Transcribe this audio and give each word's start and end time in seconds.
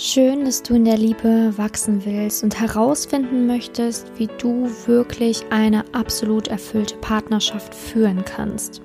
Schön, 0.00 0.44
dass 0.44 0.62
du 0.62 0.76
in 0.76 0.84
der 0.84 0.96
Liebe 0.96 1.52
wachsen 1.58 2.04
willst 2.04 2.44
und 2.44 2.60
herausfinden 2.60 3.48
möchtest, 3.48 4.12
wie 4.16 4.28
du 4.38 4.70
wirklich 4.86 5.42
eine 5.50 5.82
absolut 5.92 6.46
erfüllte 6.46 6.94
Partnerschaft 6.98 7.74
führen 7.74 8.24
kannst. 8.24 8.80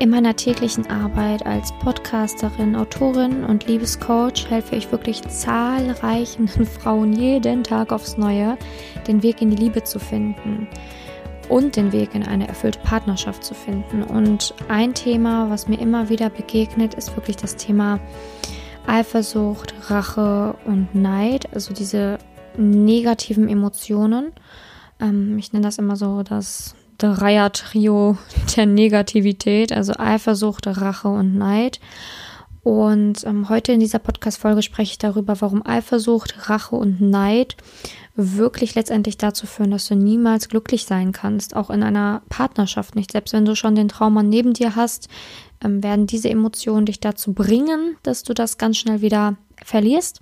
In 0.00 0.10
meiner 0.10 0.34
täglichen 0.34 0.90
Arbeit 0.90 1.46
als 1.46 1.72
Podcasterin, 1.78 2.74
Autorin 2.74 3.44
und 3.44 3.68
Liebescoach 3.68 4.50
helfe 4.50 4.74
ich 4.74 4.90
wirklich 4.90 5.22
zahlreichen 5.22 6.48
Frauen 6.82 7.12
jeden 7.12 7.62
Tag 7.62 7.92
aufs 7.92 8.16
Neue, 8.16 8.58
den 9.06 9.22
Weg 9.22 9.40
in 9.40 9.50
die 9.50 9.62
Liebe 9.62 9.84
zu 9.84 10.00
finden 10.00 10.66
und 11.48 11.76
den 11.76 11.92
Weg 11.92 12.16
in 12.16 12.24
eine 12.24 12.48
erfüllte 12.48 12.80
Partnerschaft 12.80 13.44
zu 13.44 13.54
finden. 13.54 14.02
Und 14.02 14.52
ein 14.66 14.94
Thema, 14.94 15.48
was 15.48 15.68
mir 15.68 15.78
immer 15.78 16.08
wieder 16.08 16.28
begegnet, 16.28 16.94
ist 16.94 17.14
wirklich 17.14 17.36
das 17.36 17.54
Thema 17.54 18.00
Eifersucht, 18.88 19.74
Rache 19.88 20.56
und 20.64 20.94
Neid, 20.94 21.52
also 21.52 21.74
diese 21.74 22.18
negativen 22.56 23.48
Emotionen. 23.48 24.32
Ähm, 24.98 25.38
ich 25.38 25.52
nenne 25.52 25.66
das 25.66 25.78
immer 25.78 25.96
so 25.96 26.22
das 26.22 26.74
Dreier-Trio 26.98 28.16
der 28.56 28.66
Negativität, 28.66 29.72
also 29.72 29.92
Eifersucht, 29.96 30.66
Rache 30.66 31.08
und 31.08 31.36
Neid. 31.36 31.80
Und 32.62 33.24
ähm, 33.24 33.48
heute 33.48 33.72
in 33.72 33.80
dieser 33.80 33.98
Podcast-Folge 33.98 34.62
spreche 34.62 34.92
ich 34.92 34.98
darüber, 34.98 35.40
warum 35.40 35.64
Eifersucht, 35.64 36.50
Rache 36.50 36.76
und 36.76 37.00
Neid 37.00 37.56
wirklich 38.14 38.74
letztendlich 38.74 39.16
dazu 39.16 39.46
führen, 39.46 39.70
dass 39.70 39.86
du 39.86 39.94
niemals 39.94 40.48
glücklich 40.48 40.84
sein 40.84 41.12
kannst, 41.12 41.54
auch 41.54 41.70
in 41.70 41.84
einer 41.84 42.22
Partnerschaft 42.28 42.96
nicht. 42.96 43.12
Selbst 43.12 43.32
wenn 43.32 43.44
du 43.44 43.54
schon 43.54 43.76
den 43.76 43.88
Trauma 43.88 44.24
neben 44.24 44.54
dir 44.54 44.74
hast, 44.74 45.08
ähm, 45.64 45.82
werden 45.82 46.06
diese 46.06 46.30
Emotionen 46.30 46.86
dich 46.86 47.00
dazu 47.00 47.32
bringen, 47.32 47.96
dass 48.02 48.22
du 48.22 48.34
das 48.34 48.58
ganz 48.58 48.78
schnell 48.78 49.00
wieder 49.00 49.36
verlierst. 49.64 50.20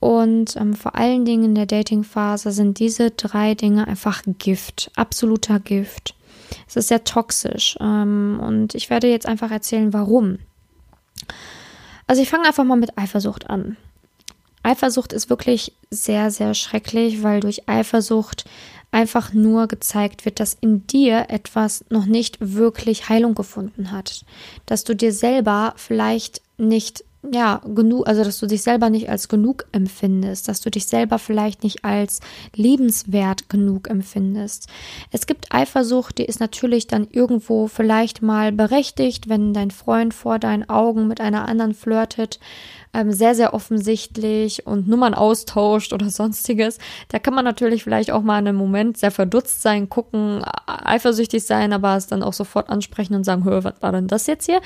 Und 0.00 0.56
ähm, 0.56 0.74
vor 0.74 0.94
allen 0.94 1.24
Dingen 1.24 1.44
in 1.44 1.54
der 1.54 1.66
Dating-Phase 1.66 2.52
sind 2.52 2.78
diese 2.78 3.10
drei 3.10 3.54
Dinge 3.54 3.88
einfach 3.88 4.22
Gift, 4.38 4.90
absoluter 4.94 5.58
Gift. 5.58 6.14
Es 6.68 6.76
ist 6.76 6.88
sehr 6.88 7.04
toxisch. 7.04 7.76
Ähm, 7.80 8.40
und 8.42 8.74
ich 8.74 8.90
werde 8.90 9.08
jetzt 9.08 9.26
einfach 9.26 9.50
erzählen, 9.50 9.92
warum. 9.92 10.38
Also 12.06 12.22
ich 12.22 12.30
fange 12.30 12.46
einfach 12.46 12.64
mal 12.64 12.76
mit 12.76 12.96
Eifersucht 12.96 13.50
an. 13.50 13.76
Eifersucht 14.62 15.12
ist 15.12 15.30
wirklich 15.30 15.72
sehr, 15.90 16.30
sehr 16.30 16.54
schrecklich, 16.54 17.22
weil 17.22 17.40
durch 17.40 17.68
Eifersucht 17.68 18.44
einfach 18.90 19.32
nur 19.32 19.66
gezeigt 19.66 20.24
wird, 20.24 20.40
dass 20.40 20.56
in 20.60 20.86
dir 20.86 21.26
etwas 21.28 21.84
noch 21.90 22.06
nicht 22.06 22.38
wirklich 22.40 23.08
Heilung 23.08 23.34
gefunden 23.34 23.92
hat. 23.92 24.24
Dass 24.66 24.84
du 24.84 24.94
dir 24.94 25.12
selber 25.12 25.74
vielleicht 25.76 26.42
nicht 26.56 27.04
ja, 27.22 27.60
genug, 27.74 28.06
also 28.06 28.22
dass 28.22 28.38
du 28.38 28.46
dich 28.46 28.62
selber 28.62 28.90
nicht 28.90 29.10
als 29.10 29.28
genug 29.28 29.66
empfindest, 29.72 30.46
dass 30.46 30.60
du 30.60 30.70
dich 30.70 30.86
selber 30.86 31.18
vielleicht 31.18 31.64
nicht 31.64 31.84
als 31.84 32.20
lebenswert 32.54 33.48
genug 33.48 33.90
empfindest. 33.90 34.68
Es 35.10 35.26
gibt 35.26 35.52
Eifersucht, 35.52 36.18
die 36.18 36.24
ist 36.24 36.38
natürlich 36.38 36.86
dann 36.86 37.08
irgendwo 37.10 37.66
vielleicht 37.66 38.22
mal 38.22 38.52
berechtigt, 38.52 39.28
wenn 39.28 39.52
dein 39.52 39.72
Freund 39.72 40.14
vor 40.14 40.38
deinen 40.38 40.68
Augen 40.68 41.08
mit 41.08 41.20
einer 41.20 41.48
anderen 41.48 41.74
flirtet, 41.74 42.38
ähm, 42.94 43.12
sehr, 43.12 43.34
sehr 43.34 43.52
offensichtlich 43.52 44.64
und 44.66 44.86
Nummern 44.86 45.14
austauscht 45.14 45.92
oder 45.92 46.10
sonstiges. 46.10 46.78
Da 47.08 47.18
kann 47.18 47.34
man 47.34 47.44
natürlich 47.44 47.82
vielleicht 47.82 48.12
auch 48.12 48.22
mal 48.22 48.38
in 48.38 48.46
einem 48.46 48.58
Moment 48.58 48.96
sehr 48.96 49.10
verdutzt 49.10 49.60
sein, 49.62 49.88
gucken, 49.88 50.44
eifersüchtig 50.66 51.42
sein, 51.42 51.72
aber 51.72 51.96
es 51.96 52.06
dann 52.06 52.22
auch 52.22 52.32
sofort 52.32 52.70
ansprechen 52.70 53.16
und 53.16 53.24
sagen, 53.24 53.44
hör, 53.44 53.64
was 53.64 53.82
war 53.82 53.90
denn 53.90 54.06
das 54.06 54.28
jetzt 54.28 54.46
hier? 54.46 54.60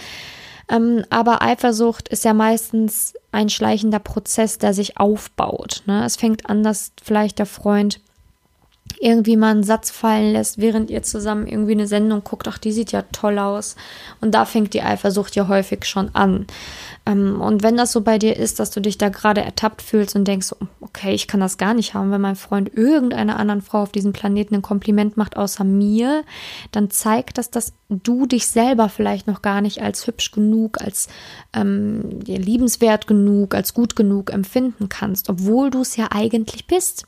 Ähm, 0.68 1.04
aber 1.10 1.42
Eifersucht 1.42 2.08
ist 2.08 2.24
ja 2.24 2.34
meistens 2.34 3.14
ein 3.32 3.48
schleichender 3.48 3.98
Prozess, 3.98 4.58
der 4.58 4.74
sich 4.74 4.98
aufbaut. 4.98 5.82
Ne? 5.86 6.04
Es 6.04 6.16
fängt 6.16 6.48
an, 6.48 6.62
dass 6.62 6.92
vielleicht 7.02 7.38
der 7.38 7.46
Freund 7.46 8.00
irgendwie 9.00 9.36
mal 9.36 9.50
einen 9.50 9.64
Satz 9.64 9.90
fallen 9.90 10.32
lässt, 10.32 10.58
während 10.58 10.88
ihr 10.88 11.02
zusammen 11.02 11.46
irgendwie 11.46 11.72
eine 11.72 11.88
Sendung 11.88 12.22
guckt, 12.22 12.46
ach, 12.46 12.58
die 12.58 12.70
sieht 12.70 12.92
ja 12.92 13.02
toll 13.10 13.38
aus. 13.38 13.74
Und 14.20 14.32
da 14.32 14.44
fängt 14.44 14.74
die 14.74 14.82
Eifersucht 14.82 15.34
ja 15.34 15.48
häufig 15.48 15.84
schon 15.86 16.14
an. 16.14 16.46
Ähm, 17.04 17.40
und 17.40 17.62
wenn 17.62 17.76
das 17.76 17.90
so 17.90 18.02
bei 18.02 18.18
dir 18.18 18.36
ist, 18.36 18.60
dass 18.60 18.70
du 18.70 18.80
dich 18.80 18.98
da 18.98 19.08
gerade 19.08 19.42
ertappt 19.42 19.82
fühlst 19.82 20.14
und 20.14 20.26
denkst, 20.26 20.54
okay, 20.80 21.14
ich 21.14 21.26
kann 21.26 21.40
das 21.40 21.58
gar 21.58 21.74
nicht 21.74 21.94
haben, 21.94 22.12
wenn 22.12 22.20
mein 22.20 22.36
Freund 22.36 22.72
irgendeiner 22.74 23.38
anderen 23.38 23.62
Frau 23.62 23.82
auf 23.82 23.92
diesem 23.92 24.12
Planeten 24.12 24.54
ein 24.54 24.62
Kompliment 24.62 25.16
macht 25.16 25.36
außer 25.36 25.64
mir, 25.64 26.22
dann 26.70 26.90
zeigt 26.90 27.38
das, 27.38 27.50
dass 27.50 27.72
du 27.92 28.26
dich 28.26 28.46
selber 28.46 28.88
vielleicht 28.88 29.26
noch 29.26 29.42
gar 29.42 29.60
nicht 29.60 29.82
als 29.82 30.06
hübsch 30.06 30.30
genug, 30.30 30.80
als 30.80 31.08
ähm, 31.52 32.20
liebenswert 32.26 33.06
genug, 33.06 33.54
als 33.54 33.74
gut 33.74 33.96
genug 33.96 34.32
empfinden 34.32 34.88
kannst, 34.88 35.28
obwohl 35.28 35.70
du 35.70 35.80
es 35.80 35.96
ja 35.96 36.08
eigentlich 36.10 36.66
bist. 36.66 37.06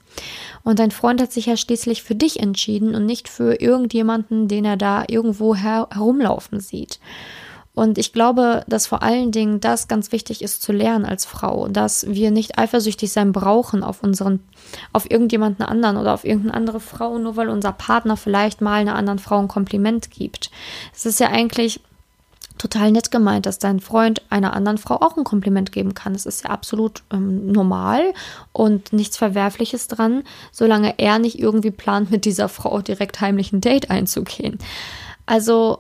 Und 0.63 0.79
dein 0.79 0.91
Freund 0.91 1.21
hat 1.21 1.33
sich 1.33 1.47
ja 1.47 1.57
schließlich 1.57 2.03
für 2.03 2.15
dich 2.15 2.41
entschieden 2.41 2.95
und 2.95 3.07
nicht 3.07 3.29
für 3.29 3.61
irgendjemanden, 3.61 4.49
den 4.49 4.65
er 4.65 4.77
da 4.77 5.05
irgendwo 5.09 5.55
her 5.55 5.89
herumlaufen 5.93 6.61
sieht. 6.61 7.01
Und 7.75 7.99
ich 7.99 8.13
glaube, 8.13 8.65
dass 8.69 8.87
vor 8.87 9.03
allen 9.03 9.33
Dingen 9.33 9.61
das 9.61 9.89
ganz 9.89 10.13
wichtig 10.13 10.43
ist 10.43 10.63
zu 10.63 10.73
lernen 10.73 11.05
als 11.05 11.25
Frau, 11.25 11.67
dass 11.67 12.07
wir 12.09 12.31
nicht 12.31 12.57
eifersüchtig 12.57 13.11
sein 13.11 13.33
brauchen 13.33 13.83
auf 13.83 14.03
unseren, 14.03 14.41
auf 14.93 15.11
irgendjemanden 15.11 15.65
anderen 15.65 15.97
oder 15.97 16.15
auf 16.15 16.25
irgendeine 16.25 16.55
andere 16.55 16.79
Frau, 16.79 17.19
nur 17.19 17.37
weil 17.37 17.49
unser 17.49 17.73
Partner 17.73 18.17
vielleicht 18.17 18.61
mal 18.61 18.75
einer 18.75 18.95
anderen 18.95 19.19
Frau 19.19 19.41
ein 19.41 19.49
Kompliment 19.49 20.13
gibt. 20.13 20.53
Es 20.95 21.05
ist 21.05 21.19
ja 21.19 21.31
eigentlich 21.31 21.81
total 22.59 22.93
nett 22.93 23.11
gemeint, 23.11 23.47
dass 23.47 23.59
dein 23.59 23.81
Freund 23.81 24.23
einer 24.31 24.53
anderen 24.53 24.79
Frau 24.79 25.01
auch 25.01 25.17
ein 25.17 25.25
Kompliment 25.25 25.73
geben 25.73 25.95
kann. 25.95 26.15
Es 26.15 26.27
ist 26.27 26.45
ja 26.45 26.51
absolut 26.51 27.03
ähm, 27.13 27.51
normal 27.51 28.15
und 28.53 28.93
nichts 28.93 29.17
Verwerfliches 29.17 29.89
dran, 29.89 30.23
solange 30.53 30.99
er 30.99 31.19
nicht 31.19 31.41
irgendwie 31.41 31.73
plant, 31.73 32.13
mit 32.13 32.25
dieser 32.25 32.49
Frau 32.49 32.81
direkt 32.81 33.21
heimlich 33.21 33.53
ein 33.53 33.61
Date 33.61 33.91
einzugehen. 33.91 34.59
Also 35.27 35.79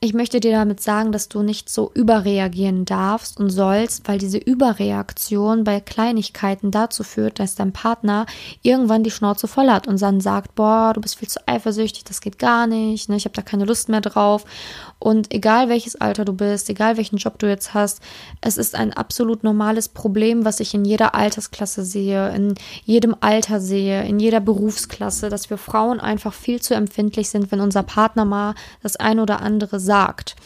ich 0.00 0.14
möchte 0.14 0.38
dir 0.38 0.52
damit 0.52 0.80
sagen, 0.80 1.10
dass 1.10 1.28
du 1.28 1.42
nicht 1.42 1.68
so 1.68 1.90
überreagieren 1.92 2.84
darfst 2.84 3.40
und 3.40 3.50
sollst, 3.50 4.06
weil 4.06 4.18
diese 4.18 4.38
Überreaktion 4.38 5.64
bei 5.64 5.80
Kleinigkeiten 5.80 6.70
dazu 6.70 7.02
führt, 7.02 7.40
dass 7.40 7.56
dein 7.56 7.72
Partner 7.72 8.26
irgendwann 8.62 9.02
die 9.02 9.10
Schnauze 9.10 9.48
voll 9.48 9.68
hat 9.68 9.88
und 9.88 10.00
dann 10.00 10.20
sagt, 10.20 10.54
boah, 10.54 10.92
du 10.94 11.00
bist 11.00 11.18
viel 11.18 11.26
zu 11.26 11.40
eifersüchtig, 11.48 12.04
das 12.04 12.20
geht 12.20 12.38
gar 12.38 12.68
nicht, 12.68 13.08
ne, 13.08 13.16
ich 13.16 13.24
habe 13.24 13.34
da 13.34 13.42
keine 13.42 13.64
Lust 13.64 13.88
mehr 13.88 14.00
drauf. 14.00 14.44
Und 15.00 15.32
egal 15.32 15.68
welches 15.68 15.96
Alter 15.96 16.24
du 16.24 16.32
bist, 16.32 16.70
egal 16.70 16.96
welchen 16.96 17.16
Job 17.16 17.38
du 17.40 17.48
jetzt 17.48 17.74
hast, 17.74 18.00
es 18.40 18.56
ist 18.56 18.76
ein 18.76 18.92
absolut 18.92 19.42
normales 19.42 19.88
Problem, 19.88 20.44
was 20.44 20.60
ich 20.60 20.74
in 20.74 20.84
jeder 20.84 21.16
Altersklasse 21.16 21.84
sehe, 21.84 22.32
in 22.34 22.54
jedem 22.84 23.16
Alter 23.18 23.60
sehe, 23.60 24.04
in 24.04 24.20
jeder 24.20 24.40
Berufsklasse, 24.40 25.28
dass 25.28 25.50
wir 25.50 25.58
Frauen 25.58 25.98
einfach 25.98 26.34
viel 26.34 26.60
zu 26.60 26.74
empfindlich 26.74 27.30
sind, 27.30 27.50
wenn 27.50 27.60
unser 27.60 27.82
Partner 27.82 28.24
mal 28.24 28.54
das 28.82 28.94
ein 28.96 29.18
oder 29.18 29.40
andere 29.40 29.80
sagt. 29.88 30.36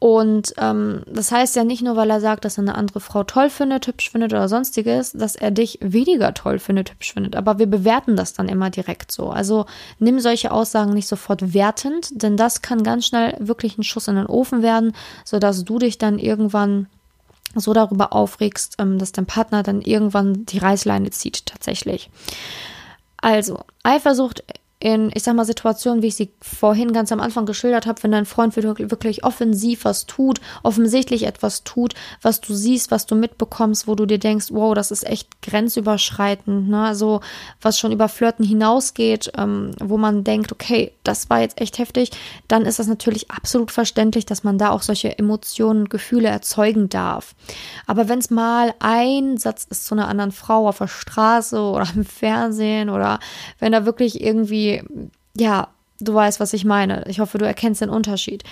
Und 0.00 0.54
ähm, 0.58 1.02
das 1.06 1.32
heißt 1.32 1.56
ja 1.56 1.64
nicht 1.64 1.82
nur, 1.82 1.96
weil 1.96 2.10
er 2.10 2.20
sagt, 2.20 2.44
dass 2.44 2.56
er 2.56 2.62
eine 2.62 2.76
andere 2.76 3.00
Frau 3.00 3.24
toll 3.24 3.50
findet, 3.50 3.88
hübsch 3.88 4.10
findet 4.10 4.32
oder 4.32 4.48
sonstiges, 4.48 5.12
dass 5.12 5.34
er 5.34 5.50
dich 5.50 5.78
weniger 5.82 6.34
toll 6.34 6.60
findet, 6.60 6.92
hübsch 6.92 7.14
findet. 7.14 7.34
Aber 7.34 7.58
wir 7.58 7.66
bewerten 7.66 8.14
das 8.14 8.32
dann 8.32 8.48
immer 8.48 8.70
direkt 8.70 9.10
so. 9.10 9.30
Also 9.30 9.66
nimm 9.98 10.20
solche 10.20 10.52
Aussagen 10.52 10.94
nicht 10.94 11.08
sofort 11.08 11.52
wertend, 11.52 12.22
denn 12.22 12.36
das 12.36 12.62
kann 12.62 12.84
ganz 12.84 13.06
schnell 13.06 13.36
wirklich 13.40 13.76
ein 13.76 13.82
Schuss 13.82 14.06
in 14.06 14.14
den 14.14 14.26
Ofen 14.26 14.62
werden, 14.62 14.92
sodass 15.24 15.64
du 15.64 15.80
dich 15.80 15.98
dann 15.98 16.20
irgendwann 16.20 16.86
so 17.56 17.72
darüber 17.72 18.12
aufregst, 18.12 18.76
ähm, 18.78 18.98
dass 18.98 19.10
dein 19.10 19.26
Partner 19.26 19.64
dann 19.64 19.80
irgendwann 19.80 20.46
die 20.46 20.58
Reißleine 20.58 21.10
zieht 21.10 21.46
tatsächlich. 21.46 22.08
Also, 23.20 23.64
Eifersucht 23.82 24.44
in, 24.80 25.10
ich 25.12 25.24
sag 25.24 25.34
mal, 25.34 25.44
Situationen, 25.44 26.02
wie 26.02 26.06
ich 26.08 26.14
sie 26.14 26.30
vorhin 26.40 26.92
ganz 26.92 27.10
am 27.10 27.20
Anfang 27.20 27.46
geschildert 27.46 27.86
habe, 27.86 28.00
wenn 28.04 28.12
dein 28.12 28.26
Freund 28.26 28.54
wirklich 28.56 29.24
offensiv 29.24 29.84
was 29.84 30.06
tut, 30.06 30.40
offensichtlich 30.62 31.24
etwas 31.24 31.64
tut, 31.64 31.94
was 32.22 32.40
du 32.40 32.54
siehst, 32.54 32.92
was 32.92 33.06
du 33.06 33.16
mitbekommst, 33.16 33.88
wo 33.88 33.96
du 33.96 34.06
dir 34.06 34.18
denkst, 34.18 34.46
wow, 34.50 34.74
das 34.74 34.92
ist 34.92 35.04
echt 35.04 35.42
grenzüberschreitend, 35.42 36.68
ne? 36.68 36.82
Also 36.82 37.20
was 37.60 37.78
schon 37.78 37.90
über 37.90 38.08
Flirten 38.08 38.44
hinausgeht, 38.44 39.32
ähm, 39.36 39.72
wo 39.80 39.98
man 39.98 40.22
denkt, 40.22 40.52
okay, 40.52 40.92
das 41.02 41.28
war 41.28 41.40
jetzt 41.40 41.60
echt 41.60 41.78
heftig, 41.78 42.12
dann 42.46 42.64
ist 42.64 42.78
das 42.78 42.86
natürlich 42.86 43.32
absolut 43.32 43.72
verständlich, 43.72 44.26
dass 44.26 44.44
man 44.44 44.58
da 44.58 44.70
auch 44.70 44.82
solche 44.82 45.18
Emotionen 45.18 45.80
und 45.80 45.90
Gefühle 45.90 46.28
erzeugen 46.28 46.88
darf. 46.88 47.34
Aber 47.86 48.08
wenn 48.08 48.20
es 48.20 48.30
mal 48.30 48.74
ein 48.78 49.38
Satz 49.38 49.66
ist 49.68 49.86
zu 49.86 49.96
einer 49.96 50.06
anderen 50.06 50.30
Frau 50.30 50.68
auf 50.68 50.78
der 50.78 50.86
Straße 50.86 51.60
oder 51.60 51.88
im 51.96 52.04
Fernsehen 52.04 52.90
oder 52.90 53.18
wenn 53.58 53.72
da 53.72 53.84
wirklich 53.84 54.20
irgendwie 54.20 54.67
ja, 55.36 55.68
du 56.00 56.14
weißt, 56.14 56.40
was 56.40 56.52
ich 56.52 56.64
meine. 56.64 57.04
Ich 57.08 57.20
hoffe, 57.20 57.38
du 57.38 57.46
erkennst 57.46 57.80
den 57.80 57.90
Unterschied. 57.90 58.44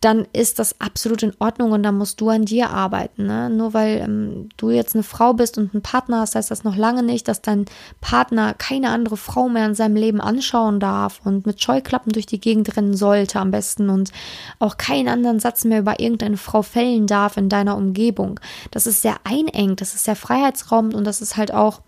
dann 0.00 0.28
ist 0.32 0.60
das 0.60 0.80
absolut 0.80 1.24
in 1.24 1.32
Ordnung 1.40 1.72
und 1.72 1.82
dann 1.82 1.98
musst 1.98 2.20
du 2.20 2.28
an 2.28 2.44
dir 2.44 2.70
arbeiten. 2.70 3.26
Ne? 3.26 3.50
Nur 3.50 3.74
weil 3.74 3.98
ähm, 3.98 4.48
du 4.56 4.70
jetzt 4.70 4.94
eine 4.94 5.02
Frau 5.02 5.32
bist 5.34 5.58
und 5.58 5.74
einen 5.74 5.82
Partner 5.82 6.20
hast, 6.20 6.36
heißt 6.36 6.52
das 6.52 6.62
noch 6.62 6.76
lange 6.76 7.02
nicht, 7.02 7.26
dass 7.26 7.42
dein 7.42 7.64
Partner 8.00 8.54
keine 8.54 8.90
andere 8.90 9.16
Frau 9.16 9.48
mehr 9.48 9.66
in 9.66 9.74
seinem 9.74 9.96
Leben 9.96 10.20
anschauen 10.20 10.78
darf 10.78 11.20
und 11.24 11.46
mit 11.46 11.60
Scheuklappen 11.60 12.12
durch 12.12 12.26
die 12.26 12.40
Gegend 12.40 12.76
rennen 12.76 12.96
sollte 12.96 13.40
am 13.40 13.50
besten 13.50 13.88
und 13.88 14.12
auch 14.60 14.76
keinen 14.76 15.08
anderen 15.08 15.40
Satz 15.40 15.64
mehr 15.64 15.80
über 15.80 15.98
irgendeine 15.98 16.36
Frau 16.36 16.62
fällen 16.62 17.08
darf 17.08 17.36
in 17.36 17.48
deiner 17.48 17.76
Umgebung. 17.76 18.38
Das 18.70 18.86
ist 18.86 19.02
sehr 19.02 19.16
einengt, 19.24 19.80
das 19.80 19.94
ist 19.94 20.04
sehr 20.04 20.16
freiheitsraumend 20.16 20.94
und 20.94 21.04
das 21.04 21.20
ist 21.20 21.36
halt 21.36 21.52
auch 21.52 21.80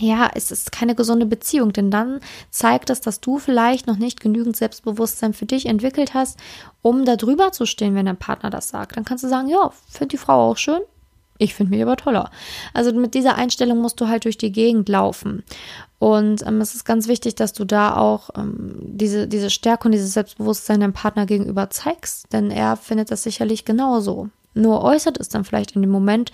ja, 0.00 0.30
es 0.34 0.50
ist 0.50 0.72
keine 0.72 0.94
gesunde 0.94 1.26
Beziehung, 1.26 1.72
denn 1.72 1.90
dann 1.90 2.20
zeigt 2.50 2.90
es, 2.90 3.00
dass 3.00 3.20
du 3.20 3.38
vielleicht 3.38 3.86
noch 3.86 3.96
nicht 3.96 4.20
genügend 4.20 4.56
Selbstbewusstsein 4.56 5.34
für 5.34 5.46
dich 5.46 5.66
entwickelt 5.66 6.14
hast, 6.14 6.38
um 6.82 7.04
da 7.04 7.16
drüber 7.16 7.52
zu 7.52 7.66
stehen, 7.66 7.94
wenn 7.94 8.06
dein 8.06 8.16
Partner 8.16 8.50
das 8.50 8.70
sagt. 8.70 8.96
Dann 8.96 9.04
kannst 9.04 9.24
du 9.24 9.28
sagen, 9.28 9.48
ja, 9.48 9.70
finde 9.88 10.08
die 10.08 10.18
Frau 10.18 10.50
auch 10.50 10.56
schön, 10.56 10.80
ich 11.38 11.54
finde 11.54 11.70
mich 11.70 11.82
aber 11.82 11.96
toller. 11.96 12.30
Also 12.74 12.92
mit 12.92 13.14
dieser 13.14 13.36
Einstellung 13.36 13.78
musst 13.78 14.00
du 14.00 14.08
halt 14.08 14.24
durch 14.24 14.36
die 14.36 14.52
Gegend 14.52 14.88
laufen. 14.88 15.42
Und 15.98 16.46
ähm, 16.46 16.60
es 16.60 16.74
ist 16.74 16.84
ganz 16.84 17.08
wichtig, 17.08 17.34
dass 17.34 17.52
du 17.52 17.64
da 17.64 17.96
auch 17.96 18.30
ähm, 18.36 18.76
diese, 18.80 19.26
diese 19.26 19.50
Stärke 19.50 19.88
und 19.88 19.92
dieses 19.92 20.12
Selbstbewusstsein 20.12 20.80
deinem 20.80 20.92
Partner 20.92 21.26
gegenüber 21.26 21.70
zeigst, 21.70 22.32
denn 22.32 22.50
er 22.50 22.76
findet 22.76 23.10
das 23.10 23.22
sicherlich 23.22 23.64
genauso. 23.64 24.28
Nur 24.54 24.82
äußert 24.82 25.18
es 25.18 25.28
dann 25.28 25.44
vielleicht 25.44 25.76
in 25.76 25.82
dem 25.82 25.90
Moment 25.90 26.32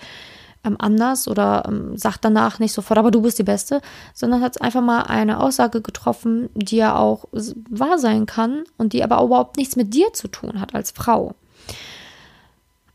anders 0.75 1.27
oder 1.27 1.63
ähm, 1.67 1.95
sagt 1.97 2.25
danach 2.25 2.59
nicht 2.59 2.73
sofort, 2.73 2.97
aber 2.97 3.11
du 3.11 3.21
bist 3.21 3.39
die 3.39 3.43
Beste, 3.43 3.81
sondern 4.13 4.41
hat 4.41 4.61
einfach 4.61 4.81
mal 4.81 5.03
eine 5.03 5.39
Aussage 5.39 5.81
getroffen, 5.81 6.49
die 6.53 6.77
ja 6.77 6.97
auch 6.97 7.25
wahr 7.31 7.97
sein 7.97 8.25
kann 8.25 8.63
und 8.77 8.93
die 8.93 9.03
aber 9.03 9.23
überhaupt 9.23 9.57
nichts 9.57 9.75
mit 9.75 9.93
dir 9.93 10.11
zu 10.13 10.27
tun 10.27 10.59
hat 10.59 10.75
als 10.75 10.91
Frau. 10.91 11.35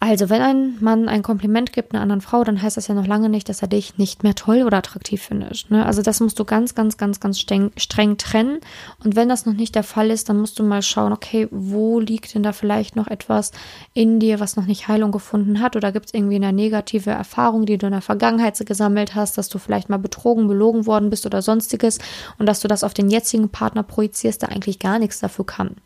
Also, 0.05 0.31
wenn 0.31 0.43
ein 0.43 0.79
Mann 0.81 1.09
ein 1.09 1.23
Kompliment 1.23 1.73
gibt 1.73 1.95
einer 1.95 2.03
anderen 2.03 2.23
Frau, 2.23 2.43
dann 2.43 2.61
heißt 2.61 2.77
das 2.77 2.89
ja 2.89 2.95
noch 2.97 3.07
lange 3.07 3.29
nicht, 3.29 3.49
dass 3.49 3.63
er 3.63 3.69
dich 3.69 3.99
nicht 3.99 4.25
mehr 4.25 4.35
toll 4.35 4.65
oder 4.65 4.79
attraktiv 4.79 5.23
findet. 5.23 5.71
Ne? 5.71 5.87
Also, 5.87 6.03
das 6.03 6.19
musst 6.19 6.41
du 6.41 6.45
ganz, 6.45 6.75
ganz, 6.75 6.97
ganz, 6.97 7.21
ganz 7.21 7.39
streng, 7.39 7.71
streng 7.77 8.17
trennen. 8.17 8.59
Und 9.05 9.15
wenn 9.15 9.29
das 9.29 9.47
noch 9.47 9.53
nicht 9.53 9.77
der 9.77 9.85
Fall 9.85 10.11
ist, 10.11 10.29
dann 10.29 10.41
musst 10.41 10.59
du 10.59 10.65
mal 10.65 10.83
schauen, 10.83 11.13
okay, 11.13 11.47
wo 11.53 12.01
liegt 12.01 12.35
denn 12.35 12.43
da 12.43 12.51
vielleicht 12.51 12.97
noch 12.97 13.07
etwas 13.07 13.53
in 13.95 14.19
dir, 14.19 14.41
was 14.41 14.57
noch 14.57 14.67
nicht 14.67 14.89
Heilung 14.89 15.13
gefunden 15.13 15.61
hat? 15.61 15.77
Oder 15.77 15.93
gibt 15.93 16.07
es 16.07 16.15
irgendwie 16.15 16.35
eine 16.35 16.53
negative 16.53 17.11
Erfahrung, 17.11 17.65
die 17.65 17.79
du 17.79 17.87
in 17.87 17.93
der 17.93 18.03
Vergangenheit 18.03 18.59
gesammelt 18.67 19.15
hast, 19.15 19.39
dass 19.39 19.51
du 19.51 19.59
vielleicht 19.59 19.89
mal 19.89 20.01
betrogen, 20.01 20.49
belogen 20.49 20.85
worden 20.87 21.11
bist 21.11 21.27
oder 21.27 21.43
sonstiges 21.43 22.01
und 22.41 22.47
dass 22.47 22.59
du 22.59 22.67
das 22.67 22.83
auf 22.83 22.93
den 22.93 23.09
jetzigen 23.09 23.51
Partner 23.51 23.85
projizierst, 23.85 24.43
der 24.43 24.49
eigentlich 24.49 24.81
gar 24.81 24.99
nichts 24.99 25.21
dafür 25.21 25.47
kann. 25.47 25.77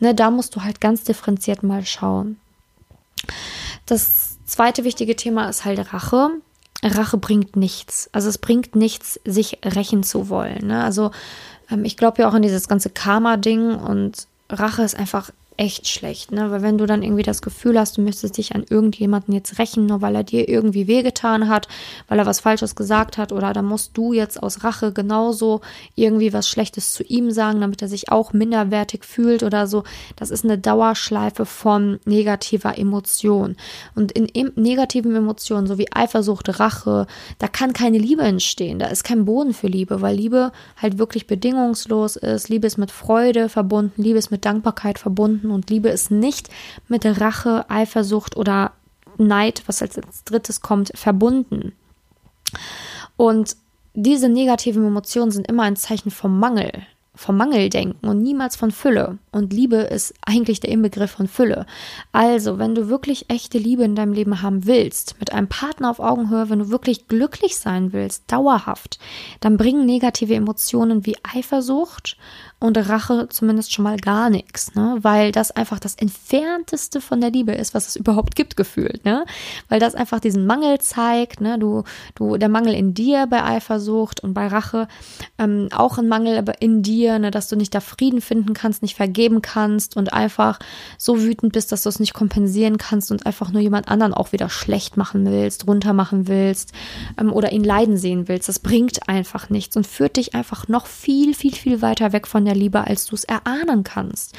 Ne? 0.00 0.12
Da 0.12 0.32
musst 0.32 0.56
du 0.56 0.64
halt 0.64 0.80
ganz 0.80 1.04
differenziert 1.04 1.62
mal 1.62 1.84
schauen. 1.86 2.36
Das 3.86 4.38
zweite 4.44 4.84
wichtige 4.84 5.16
Thema 5.16 5.48
ist 5.48 5.64
halt 5.64 5.92
Rache. 5.92 6.30
Rache 6.82 7.18
bringt 7.18 7.56
nichts. 7.56 8.08
Also 8.12 8.28
es 8.28 8.38
bringt 8.38 8.74
nichts, 8.74 9.20
sich 9.24 9.58
rächen 9.64 10.02
zu 10.02 10.28
wollen. 10.28 10.68
Ne? 10.68 10.82
Also 10.82 11.10
ähm, 11.70 11.84
ich 11.84 11.96
glaube 11.96 12.22
ja 12.22 12.28
auch 12.28 12.34
an 12.34 12.42
dieses 12.42 12.68
ganze 12.68 12.90
Karma-Ding 12.90 13.74
und 13.74 14.26
Rache 14.48 14.82
ist 14.82 14.96
einfach 14.96 15.30
echt 15.60 15.88
schlecht, 15.88 16.32
ne? 16.32 16.50
Weil 16.50 16.62
wenn 16.62 16.78
du 16.78 16.86
dann 16.86 17.02
irgendwie 17.02 17.22
das 17.22 17.42
Gefühl 17.42 17.78
hast, 17.78 17.98
du 17.98 18.00
müsstest 18.00 18.38
dich 18.38 18.54
an 18.54 18.64
irgendjemanden 18.68 19.34
jetzt 19.34 19.58
rächen, 19.58 19.84
nur 19.84 20.00
weil 20.00 20.14
er 20.14 20.24
dir 20.24 20.48
irgendwie 20.48 20.88
wehgetan 20.88 21.50
hat, 21.50 21.68
weil 22.08 22.18
er 22.18 22.24
was 22.24 22.40
Falsches 22.40 22.74
gesagt 22.74 23.18
hat, 23.18 23.30
oder 23.30 23.52
da 23.52 23.60
musst 23.60 23.94
du 23.94 24.14
jetzt 24.14 24.42
aus 24.42 24.64
Rache 24.64 24.90
genauso 24.90 25.60
irgendwie 25.96 26.32
was 26.32 26.48
Schlechtes 26.48 26.94
zu 26.94 27.02
ihm 27.02 27.30
sagen, 27.30 27.60
damit 27.60 27.82
er 27.82 27.88
sich 27.88 28.10
auch 28.10 28.32
minderwertig 28.32 29.04
fühlt 29.04 29.42
oder 29.42 29.66
so. 29.66 29.84
Das 30.16 30.30
ist 30.30 30.46
eine 30.46 30.56
Dauerschleife 30.56 31.44
von 31.44 32.00
negativer 32.06 32.78
Emotion. 32.78 33.54
Und 33.94 34.12
in 34.12 34.28
em 34.32 34.52
negativen 34.56 35.14
Emotionen, 35.14 35.66
so 35.66 35.76
wie 35.76 35.92
Eifersucht, 35.92 36.58
Rache, 36.58 37.06
da 37.38 37.48
kann 37.48 37.74
keine 37.74 37.98
Liebe 37.98 38.22
entstehen. 38.22 38.78
Da 38.78 38.86
ist 38.86 39.04
kein 39.04 39.26
Boden 39.26 39.52
für 39.52 39.66
Liebe, 39.66 40.00
weil 40.00 40.16
Liebe 40.16 40.52
halt 40.80 40.96
wirklich 40.96 41.26
bedingungslos 41.26 42.16
ist. 42.16 42.48
Liebe 42.48 42.66
ist 42.66 42.78
mit 42.78 42.90
Freude 42.90 43.50
verbunden, 43.50 44.02
Liebe 44.02 44.18
ist 44.18 44.30
mit 44.30 44.46
Dankbarkeit 44.46 44.98
verbunden 44.98 45.49
und 45.50 45.70
Liebe 45.70 45.88
ist 45.88 46.10
nicht 46.10 46.48
mit 46.88 47.04
Rache, 47.04 47.68
Eifersucht 47.68 48.36
oder 48.36 48.72
Neid, 49.18 49.62
was 49.66 49.82
als 49.82 49.98
drittes 50.24 50.60
kommt, 50.60 50.92
verbunden. 50.94 51.72
Und 53.16 53.56
diese 53.94 54.28
negativen 54.28 54.86
Emotionen 54.86 55.30
sind 55.30 55.48
immer 55.48 55.64
ein 55.64 55.76
Zeichen 55.76 56.10
vom 56.10 56.38
Mangel 56.38 56.72
vom 57.20 57.36
Mangel 57.36 57.68
denken 57.68 58.08
und 58.08 58.22
niemals 58.22 58.56
von 58.56 58.70
Fülle. 58.70 59.18
Und 59.30 59.52
Liebe 59.52 59.76
ist 59.76 60.14
eigentlich 60.24 60.60
der 60.60 60.70
Inbegriff 60.70 61.10
von 61.10 61.28
Fülle. 61.28 61.66
Also, 62.12 62.58
wenn 62.58 62.74
du 62.74 62.88
wirklich 62.88 63.28
echte 63.28 63.58
Liebe 63.58 63.84
in 63.84 63.94
deinem 63.94 64.14
Leben 64.14 64.40
haben 64.40 64.64
willst, 64.64 65.16
mit 65.20 65.30
einem 65.30 65.46
Partner 65.46 65.90
auf 65.90 66.00
Augenhöhe, 66.00 66.48
wenn 66.48 66.60
du 66.60 66.70
wirklich 66.70 67.08
glücklich 67.08 67.58
sein 67.58 67.92
willst, 67.92 68.24
dauerhaft, 68.32 68.98
dann 69.40 69.58
bringen 69.58 69.84
negative 69.84 70.34
Emotionen 70.34 71.04
wie 71.04 71.16
Eifersucht 71.22 72.16
und 72.60 72.76
Rache 72.76 73.26
zumindest 73.30 73.72
schon 73.72 73.84
mal 73.84 73.96
gar 73.96 74.28
nichts, 74.28 74.74
ne? 74.74 74.98
Weil 75.00 75.32
das 75.32 75.50
einfach 75.50 75.78
das 75.78 75.94
entfernteste 75.94 77.00
von 77.00 77.20
der 77.20 77.30
Liebe 77.30 77.52
ist, 77.52 77.74
was 77.74 77.88
es 77.88 77.96
überhaupt 77.96 78.36
gibt, 78.36 78.56
gefühlt, 78.56 79.04
ne? 79.04 79.24
Weil 79.70 79.80
das 79.80 79.94
einfach 79.94 80.20
diesen 80.20 80.44
Mangel 80.44 80.78
zeigt, 80.78 81.40
ne? 81.40 81.58
Du, 81.58 81.84
du, 82.14 82.36
der 82.36 82.50
Mangel 82.50 82.74
in 82.74 82.92
dir 82.92 83.26
bei 83.28 83.42
Eifersucht 83.42 84.20
und 84.20 84.34
bei 84.34 84.46
Rache, 84.46 84.88
ähm, 85.38 85.68
auch 85.72 85.96
ein 85.96 86.06
Mangel 86.06 86.36
aber 86.36 86.60
in 86.60 86.82
dir, 86.82 87.18
ne? 87.18 87.30
Dass 87.30 87.48
du 87.48 87.56
nicht 87.56 87.74
da 87.74 87.80
Frieden 87.80 88.20
finden 88.20 88.52
kannst, 88.52 88.82
nicht 88.82 88.94
vergeben 88.94 89.40
kannst 89.40 89.96
und 89.96 90.12
einfach 90.12 90.58
so 90.98 91.22
wütend 91.22 91.54
bist, 91.54 91.72
dass 91.72 91.84
du 91.84 91.88
es 91.88 91.98
nicht 91.98 92.12
kompensieren 92.12 92.76
kannst 92.76 93.10
und 93.10 93.24
einfach 93.24 93.50
nur 93.52 93.62
jemand 93.62 93.88
anderen 93.88 94.12
auch 94.12 94.32
wieder 94.32 94.50
schlecht 94.50 94.98
machen 94.98 95.24
willst, 95.24 95.66
runter 95.66 95.94
machen 95.94 96.28
willst 96.28 96.72
ähm, 97.18 97.32
oder 97.32 97.52
ihn 97.52 97.64
leiden 97.64 97.96
sehen 97.96 98.28
willst. 98.28 98.50
Das 98.50 98.58
bringt 98.58 99.08
einfach 99.08 99.48
nichts 99.48 99.76
und 99.76 99.86
führt 99.86 100.18
dich 100.18 100.34
einfach 100.34 100.68
noch 100.68 100.84
viel, 100.84 101.32
viel, 101.32 101.54
viel 101.54 101.80
weiter 101.80 102.12
weg 102.12 102.26
von 102.26 102.44
der 102.44 102.49
der 102.50 102.56
Liebe, 102.60 102.86
als 102.86 103.06
du 103.06 103.14
es 103.14 103.24
erahnen 103.24 103.84
kannst. 103.84 104.34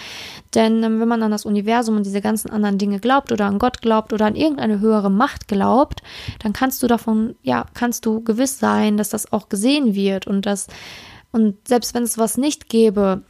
Denn 0.54 0.84
ähm, 0.84 1.00
wenn 1.00 1.08
man 1.08 1.24
an 1.24 1.31
das 1.31 1.46
Universum 1.46 1.96
und 1.96 2.06
diese 2.06 2.22
ganzen 2.22 2.50
anderen 2.50 2.78
Dinge 2.78 3.00
glaubt 3.00 3.31
oder 3.31 3.46
an 3.46 3.60
Gott 3.60 3.81
glaubt 3.81 4.12
oder 4.12 4.25
an 4.25 4.36
irgendeine 4.36 4.80
höhere 4.80 5.10
Macht 5.10 5.48
glaubt, 5.48 6.04
dann 6.40 6.54
kannst 6.54 6.84
du 6.84 6.88
davon, 6.88 7.36
ja, 7.42 7.66
kannst 7.74 8.06
du 8.06 8.22
gewiss 8.22 8.60
sein, 8.60 8.98
dass 8.98 9.10
das 9.10 9.31
auch 9.31 9.50
gesehen 9.50 9.96
wird 9.96 10.28
und 10.28 10.46
dass, 10.46 10.68
und 11.31 11.68
selbst 11.68 11.94
wenn 11.94 12.04
es 12.04 12.18
was 12.18 12.38
nicht 12.38 12.69
gäbe, 12.69 13.22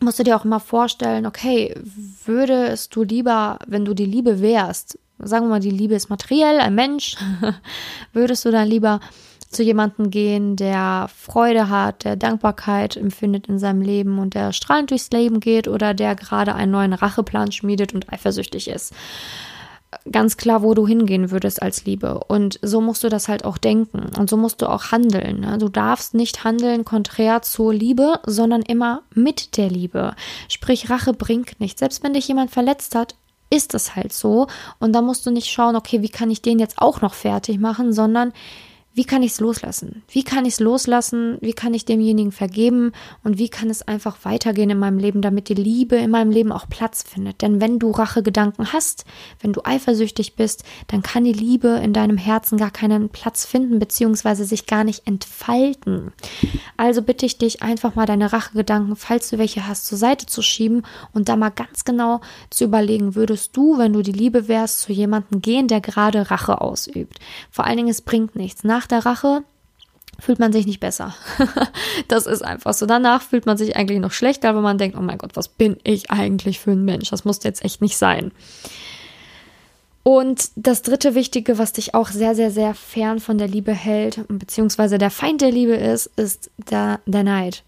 musst 0.00 0.18
du 0.18 0.22
dir 0.22 0.36
auch 0.36 0.44
immer 0.44 0.60
vorstellen, 0.60 1.26
okay, 1.26 1.74
würdest 2.24 2.94
du 2.94 3.02
lieber, 3.02 3.58
wenn 3.66 3.84
du 3.84 3.94
die 3.94 4.06
Liebe 4.06 4.40
wärst, 4.40 4.98
sagen 5.18 5.46
wir 5.46 5.50
mal, 5.50 5.60
die 5.60 5.70
Liebe 5.70 5.94
ist 5.94 6.08
materiell, 6.08 6.60
ein 6.60 6.74
Mensch, 6.74 7.16
würdest 8.12 8.44
du 8.44 8.50
dann 8.50 8.68
lieber 8.68 9.00
zu 9.54 9.62
jemandem 9.62 10.10
gehen, 10.10 10.56
der 10.56 11.08
Freude 11.14 11.68
hat, 11.68 12.04
der 12.04 12.16
Dankbarkeit 12.16 12.96
empfindet 12.96 13.46
in 13.46 13.58
seinem 13.58 13.82
Leben 13.82 14.18
und 14.18 14.34
der 14.34 14.52
strahlend 14.52 14.90
durchs 14.90 15.10
Leben 15.10 15.40
geht 15.40 15.68
oder 15.68 15.94
der 15.94 16.14
gerade 16.14 16.54
einen 16.54 16.72
neuen 16.72 16.92
Racheplan 16.92 17.52
schmiedet 17.52 17.94
und 17.94 18.12
eifersüchtig 18.12 18.68
ist. 18.68 18.92
Ganz 20.10 20.36
klar, 20.36 20.62
wo 20.62 20.74
du 20.74 20.86
hingehen 20.86 21.30
würdest 21.30 21.62
als 21.62 21.84
Liebe. 21.84 22.18
Und 22.26 22.58
so 22.62 22.80
musst 22.80 23.04
du 23.04 23.08
das 23.08 23.28
halt 23.28 23.44
auch 23.44 23.58
denken. 23.58 24.10
Und 24.18 24.28
so 24.28 24.36
musst 24.36 24.60
du 24.60 24.68
auch 24.68 24.90
handeln. 24.90 25.40
Ne? 25.40 25.58
Du 25.58 25.68
darfst 25.68 26.14
nicht 26.14 26.42
handeln 26.42 26.84
konträr 26.84 27.42
zur 27.42 27.72
Liebe, 27.72 28.18
sondern 28.26 28.62
immer 28.62 29.02
mit 29.14 29.56
der 29.56 29.70
Liebe. 29.70 30.14
Sprich, 30.48 30.90
Rache 30.90 31.12
bringt 31.12 31.60
nichts. 31.60 31.78
Selbst 31.78 32.02
wenn 32.02 32.14
dich 32.14 32.26
jemand 32.26 32.50
verletzt 32.50 32.96
hat, 32.96 33.14
ist 33.50 33.74
es 33.74 33.94
halt 33.94 34.12
so. 34.12 34.48
Und 34.80 34.92
da 34.92 35.00
musst 35.00 35.26
du 35.26 35.30
nicht 35.30 35.48
schauen, 35.48 35.76
okay, 35.76 36.02
wie 36.02 36.08
kann 36.08 36.30
ich 36.30 36.42
den 36.42 36.58
jetzt 36.58 36.78
auch 36.78 37.00
noch 37.00 37.14
fertig 37.14 37.58
machen, 37.58 37.92
sondern 37.92 38.32
wie 38.94 39.04
kann 39.04 39.24
ich 39.24 39.32
es 39.32 39.40
loslassen? 39.40 40.04
Wie 40.08 40.22
kann 40.22 40.44
ich 40.44 40.54
es 40.54 40.60
loslassen? 40.60 41.38
Wie 41.40 41.52
kann 41.52 41.74
ich 41.74 41.84
demjenigen 41.84 42.30
vergeben? 42.30 42.92
Und 43.24 43.38
wie 43.38 43.48
kann 43.48 43.68
es 43.68 43.82
einfach 43.82 44.18
weitergehen 44.22 44.70
in 44.70 44.78
meinem 44.78 44.98
Leben, 44.98 45.20
damit 45.20 45.48
die 45.48 45.54
Liebe 45.54 45.96
in 45.96 46.12
meinem 46.12 46.30
Leben 46.30 46.52
auch 46.52 46.68
Platz 46.68 47.02
findet? 47.02 47.42
Denn 47.42 47.60
wenn 47.60 47.80
du 47.80 47.90
Rachegedanken 47.90 48.72
hast, 48.72 49.04
wenn 49.40 49.52
du 49.52 49.62
eifersüchtig 49.64 50.36
bist, 50.36 50.62
dann 50.86 51.02
kann 51.02 51.24
die 51.24 51.32
Liebe 51.32 51.80
in 51.82 51.92
deinem 51.92 52.16
Herzen 52.16 52.56
gar 52.56 52.70
keinen 52.70 53.08
Platz 53.08 53.44
finden, 53.44 53.80
beziehungsweise 53.80 54.44
sich 54.44 54.66
gar 54.66 54.84
nicht 54.84 55.08
entfalten. 55.08 56.12
Also 56.76 57.02
bitte 57.02 57.26
ich 57.26 57.36
dich 57.36 57.62
einfach 57.62 57.96
mal 57.96 58.06
deine 58.06 58.32
Rachegedanken, 58.32 58.94
falls 58.94 59.28
du 59.30 59.38
welche 59.38 59.66
hast, 59.66 59.86
zur 59.86 59.98
Seite 59.98 60.26
zu 60.26 60.40
schieben 60.40 60.82
und 61.12 61.28
da 61.28 61.34
mal 61.34 61.50
ganz 61.50 61.84
genau 61.84 62.20
zu 62.48 62.62
überlegen, 62.62 63.16
würdest 63.16 63.56
du, 63.56 63.76
wenn 63.76 63.92
du 63.92 64.02
die 64.02 64.12
Liebe 64.12 64.46
wärst, 64.46 64.82
zu 64.82 64.92
jemandem 64.92 65.42
gehen, 65.42 65.66
der 65.66 65.80
gerade 65.80 66.30
Rache 66.30 66.60
ausübt? 66.60 67.18
Vor 67.50 67.64
allen 67.64 67.78
Dingen, 67.78 67.88
es 67.88 68.02
bringt 68.02 68.36
nichts. 68.36 68.62
Nach 68.62 68.83
nach 68.84 68.88
der 68.88 69.06
Rache 69.06 69.44
fühlt 70.20 70.38
man 70.38 70.52
sich 70.52 70.66
nicht 70.66 70.80
besser. 70.80 71.14
das 72.08 72.26
ist 72.26 72.42
einfach 72.42 72.74
so. 72.74 72.86
Danach 72.86 73.22
fühlt 73.22 73.46
man 73.46 73.56
sich 73.56 73.76
eigentlich 73.76 73.98
noch 73.98 74.12
schlechter, 74.12 74.54
weil 74.54 74.62
man 74.62 74.78
denkt, 74.78 74.96
oh 74.96 75.02
mein 75.02 75.18
Gott, 75.18 75.36
was 75.36 75.48
bin 75.48 75.78
ich 75.84 76.10
eigentlich 76.10 76.60
für 76.60 76.72
ein 76.72 76.84
Mensch? 76.84 77.10
Das 77.10 77.24
muss 77.24 77.42
jetzt 77.42 77.64
echt 77.64 77.80
nicht 77.80 77.96
sein. 77.96 78.30
Und 80.02 80.50
das 80.54 80.82
dritte 80.82 81.14
Wichtige, 81.14 81.56
was 81.56 81.72
dich 81.72 81.94
auch 81.94 82.08
sehr, 82.08 82.34
sehr, 82.34 82.50
sehr 82.50 82.74
fern 82.74 83.20
von 83.20 83.38
der 83.38 83.48
Liebe 83.48 83.72
hält, 83.72 84.20
beziehungsweise 84.28 84.98
der 84.98 85.10
Feind 85.10 85.40
der 85.40 85.50
Liebe 85.50 85.74
ist, 85.74 86.10
ist 86.16 86.50
der, 86.70 87.00
der 87.06 87.24
Neid. 87.24 87.62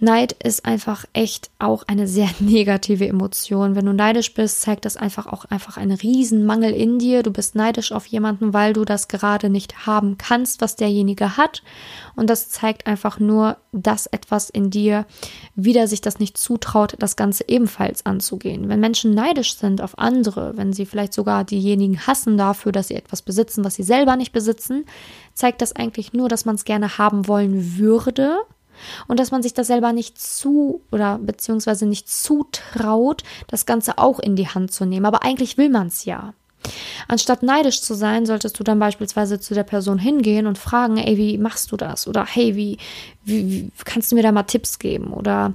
Neid 0.00 0.32
ist 0.32 0.64
einfach 0.66 1.04
echt 1.12 1.50
auch 1.58 1.84
eine 1.86 2.08
sehr 2.08 2.28
negative 2.40 3.06
Emotion. 3.06 3.76
Wenn 3.76 3.86
du 3.86 3.92
neidisch 3.92 4.34
bist, 4.34 4.60
zeigt 4.60 4.84
das 4.84 4.96
einfach 4.96 5.26
auch 5.26 5.44
einfach 5.46 5.76
einen 5.76 5.96
riesen 5.96 6.44
Mangel 6.44 6.72
in 6.72 6.98
dir. 6.98 7.22
Du 7.22 7.30
bist 7.30 7.54
neidisch 7.54 7.92
auf 7.92 8.06
jemanden, 8.06 8.52
weil 8.52 8.72
du 8.72 8.84
das 8.84 9.08
gerade 9.08 9.48
nicht 9.50 9.86
haben 9.86 10.18
kannst, 10.18 10.60
was 10.60 10.76
derjenige 10.76 11.36
hat. 11.36 11.62
Und 12.16 12.28
das 12.28 12.48
zeigt 12.48 12.86
einfach 12.86 13.20
nur, 13.20 13.56
dass 13.72 14.06
etwas 14.06 14.50
in 14.50 14.70
dir 14.70 15.06
wieder 15.54 15.86
sich 15.86 16.00
das 16.00 16.18
nicht 16.18 16.38
zutraut, 16.38 16.96
das 16.98 17.16
Ganze 17.16 17.44
ebenfalls 17.48 18.04
anzugehen. 18.04 18.68
Wenn 18.68 18.80
Menschen 18.80 19.14
neidisch 19.14 19.56
sind 19.56 19.80
auf 19.80 19.98
andere, 19.98 20.56
wenn 20.56 20.72
sie 20.72 20.86
vielleicht 20.86 21.12
sogar 21.12 21.44
diejenigen 21.44 22.06
hassen 22.06 22.36
dafür, 22.36 22.72
dass 22.72 22.88
sie 22.88 22.94
etwas 22.94 23.22
besitzen, 23.22 23.64
was 23.64 23.74
sie 23.74 23.84
selber 23.84 24.16
nicht 24.16 24.32
besitzen, 24.32 24.86
zeigt 25.34 25.62
das 25.62 25.74
eigentlich 25.74 26.12
nur, 26.12 26.28
dass 26.28 26.44
man 26.44 26.56
es 26.56 26.64
gerne 26.64 26.98
haben 26.98 27.28
wollen 27.28 27.78
würde 27.78 28.40
und 29.08 29.20
dass 29.20 29.30
man 29.30 29.42
sich 29.42 29.54
das 29.54 29.66
selber 29.66 29.92
nicht 29.92 30.20
zu 30.20 30.82
oder 30.90 31.18
beziehungsweise 31.18 31.86
nicht 31.86 32.08
zutraut, 32.08 33.22
das 33.48 33.66
Ganze 33.66 33.98
auch 33.98 34.18
in 34.18 34.36
die 34.36 34.48
Hand 34.48 34.72
zu 34.72 34.84
nehmen. 34.84 35.06
Aber 35.06 35.22
eigentlich 35.22 35.58
will 35.58 35.68
man 35.68 35.88
es 35.88 36.04
ja. 36.04 36.34
Anstatt 37.08 37.42
neidisch 37.42 37.82
zu 37.82 37.94
sein, 37.94 38.26
solltest 38.26 38.58
du 38.58 38.64
dann 38.64 38.78
beispielsweise 38.78 39.38
zu 39.38 39.54
der 39.54 39.64
Person 39.64 39.98
hingehen 39.98 40.46
und 40.46 40.58
fragen, 40.58 40.96
ey, 40.96 41.16
wie 41.18 41.38
machst 41.38 41.72
du 41.72 41.76
das? 41.76 42.08
Oder 42.08 42.24
hey, 42.24 42.56
wie, 42.56 42.78
wie, 43.24 43.50
wie 43.50 43.70
kannst 43.84 44.10
du 44.10 44.16
mir 44.16 44.22
da 44.22 44.32
mal 44.32 44.44
Tipps 44.44 44.78
geben? 44.78 45.12
Oder 45.12 45.52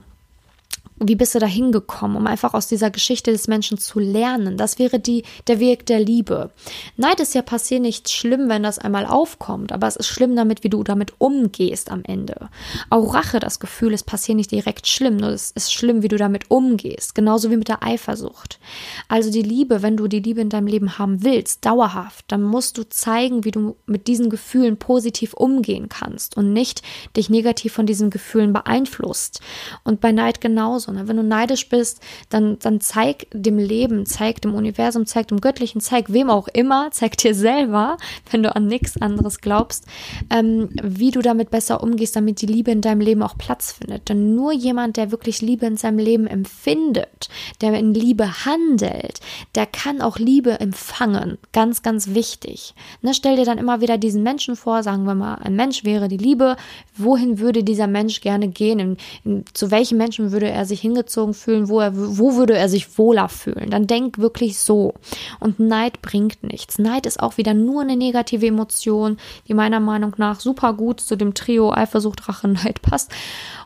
wie 0.99 1.15
bist 1.15 1.33
du 1.33 1.39
da 1.39 1.45
hingekommen, 1.45 2.17
um 2.17 2.27
einfach 2.27 2.53
aus 2.53 2.67
dieser 2.67 2.91
Geschichte 2.91 3.31
des 3.31 3.47
Menschen 3.47 3.77
zu 3.77 3.99
lernen? 3.99 4.57
Das 4.57 4.79
wäre 4.79 4.99
die, 4.99 5.23
der 5.47 5.59
Weg 5.59 5.85
der 5.85 5.99
Liebe. 5.99 6.51
Neid 6.97 7.19
ist 7.19 7.33
ja 7.33 7.41
passiert 7.41 7.81
nicht 7.81 8.09
schlimm, 8.09 8.49
wenn 8.49 8.63
das 8.63 8.79
einmal 8.79 9.05
aufkommt, 9.05 9.71
aber 9.71 9.87
es 9.87 9.95
ist 9.95 10.07
schlimm 10.07 10.35
damit, 10.35 10.63
wie 10.63 10.69
du 10.69 10.83
damit 10.83 11.13
umgehst 11.17 11.89
am 11.89 12.03
Ende. 12.03 12.49
Auch 12.89 13.13
Rache, 13.13 13.39
das 13.39 13.59
Gefühl 13.59 13.93
ist 13.93 14.03
passiert 14.03 14.35
nicht 14.35 14.51
direkt 14.51 14.87
schlimm, 14.87 15.17
nur 15.17 15.29
es 15.29 15.51
ist 15.51 15.73
schlimm, 15.73 16.03
wie 16.03 16.09
du 16.09 16.17
damit 16.17 16.51
umgehst. 16.51 17.15
Genauso 17.15 17.49
wie 17.49 17.57
mit 17.57 17.69
der 17.69 17.83
Eifersucht. 17.83 18.59
Also 19.07 19.31
die 19.31 19.41
Liebe, 19.41 19.81
wenn 19.81 19.95
du 19.95 20.07
die 20.07 20.19
Liebe 20.19 20.41
in 20.41 20.49
deinem 20.49 20.67
Leben 20.67 20.97
haben 20.97 21.23
willst, 21.23 21.65
dauerhaft, 21.65 22.25
dann 22.27 22.43
musst 22.43 22.77
du 22.77 22.87
zeigen, 22.87 23.45
wie 23.45 23.51
du 23.51 23.77
mit 23.85 24.07
diesen 24.07 24.29
Gefühlen 24.29 24.77
positiv 24.77 25.33
umgehen 25.33 25.87
kannst 25.87 26.35
und 26.35 26.51
nicht 26.51 26.81
dich 27.15 27.29
negativ 27.29 27.73
von 27.73 27.85
diesen 27.85 28.09
Gefühlen 28.09 28.51
beeinflusst. 28.51 29.41
Und 29.83 30.01
bei 30.01 30.11
Neid 30.11 30.41
genauso. 30.41 30.88
Ne? 30.91 31.07
Wenn 31.07 31.17
du 31.17 31.23
neidisch 31.23 31.69
bist, 31.69 32.01
dann, 32.29 32.57
dann 32.59 32.81
zeig 32.81 33.27
dem 33.33 33.57
Leben, 33.57 34.05
zeig 34.05 34.41
dem 34.41 34.53
Universum, 34.53 35.05
zeig 35.05 35.27
dem 35.27 35.41
Göttlichen, 35.41 35.81
zeig 35.81 36.11
wem 36.11 36.29
auch 36.29 36.47
immer, 36.47 36.89
zeig 36.91 37.17
dir 37.17 37.33
selber, 37.35 37.97
wenn 38.31 38.43
du 38.43 38.55
an 38.55 38.67
nichts 38.67 39.01
anderes 39.01 39.41
glaubst, 39.41 39.85
ähm, 40.29 40.69
wie 40.81 41.11
du 41.11 41.21
damit 41.21 41.49
besser 41.51 41.83
umgehst, 41.83 42.15
damit 42.15 42.41
die 42.41 42.45
Liebe 42.45 42.71
in 42.71 42.81
deinem 42.81 43.01
Leben 43.01 43.23
auch 43.23 43.37
Platz 43.37 43.73
findet. 43.73 44.09
Denn 44.09 44.35
nur 44.35 44.53
jemand, 44.53 44.97
der 44.97 45.11
wirklich 45.11 45.41
Liebe 45.41 45.65
in 45.65 45.77
seinem 45.77 45.99
Leben 45.99 46.27
empfindet, 46.27 47.29
der 47.61 47.73
in 47.73 47.93
Liebe 47.93 48.45
handelt, 48.45 49.19
der 49.55 49.65
kann 49.65 50.01
auch 50.01 50.17
Liebe 50.17 50.59
empfangen. 50.59 51.37
Ganz, 51.51 51.81
ganz 51.81 52.13
wichtig. 52.13 52.73
Ne, 53.01 53.13
stell 53.13 53.35
dir 53.35 53.45
dann 53.45 53.57
immer 53.57 53.81
wieder 53.81 53.97
diesen 53.97 54.23
Menschen 54.23 54.55
vor, 54.55 54.83
sagen 54.83 55.05
wir 55.05 55.15
mal, 55.15 55.35
ein 55.35 55.55
Mensch 55.55 55.83
wäre 55.83 56.07
die 56.07 56.17
Liebe. 56.17 56.55
Wohin 56.95 57.39
würde 57.39 57.63
dieser 57.63 57.87
Mensch 57.87 58.21
gerne 58.21 58.47
gehen? 58.47 58.79
In, 58.79 58.97
in, 59.23 59.45
zu 59.53 59.71
welchem 59.71 59.97
Menschen 59.97 60.31
würde 60.31 60.49
er 60.49 60.65
sich 60.65 60.78
sich 60.79 60.81
hingezogen 60.81 61.33
fühlen, 61.33 61.67
wo 61.67 61.79
er, 61.79 61.91
wo 61.95 62.35
würde 62.35 62.57
er 62.57 62.69
sich 62.69 62.97
wohler 62.97 63.29
fühlen? 63.29 63.69
Dann 63.69 63.87
denk 63.87 64.17
wirklich 64.17 64.59
so. 64.59 64.93
Und 65.39 65.59
Neid 65.59 66.01
bringt 66.01 66.43
nichts. 66.43 66.79
Neid 66.79 67.05
ist 67.05 67.19
auch 67.19 67.37
wieder 67.37 67.53
nur 67.53 67.81
eine 67.81 67.97
negative 67.97 68.47
Emotion, 68.47 69.17
die 69.47 69.53
meiner 69.53 69.79
Meinung 69.79 70.13
nach 70.17 70.39
super 70.39 70.73
gut 70.73 71.01
zu 71.01 71.15
dem 71.15 71.33
Trio 71.33 71.73
Eifersucht, 71.73 72.27
Rache, 72.27 72.47
Neid 72.47 72.81
passt. 72.81 73.11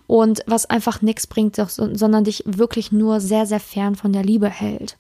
Und 0.08 0.42
was 0.48 0.66
einfach 0.66 1.02
nichts 1.02 1.28
bringt, 1.28 1.56
sondern 1.56 2.24
dich 2.24 2.44
wirklich 2.46 2.92
nur 2.92 3.20
sehr, 3.20 3.46
sehr 3.46 3.60
fern 3.60 3.96
von 3.96 4.12
der 4.12 4.24
Liebe 4.24 4.50
hält. 4.50 4.98